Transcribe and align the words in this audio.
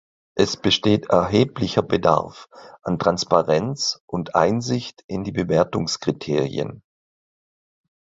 Es 0.33 0.57
besteht 0.57 1.11
erheblicher 1.11 1.83
Bedarf 1.83 2.49
an 2.81 2.97
Transparenz 2.97 4.01
und 4.07 4.33
Einsicht 4.33 5.03
in 5.05 5.23
die 5.23 5.31
Bewertungskriterien. 5.31 6.81